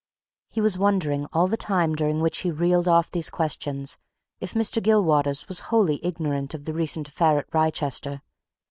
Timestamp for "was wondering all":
0.61-1.47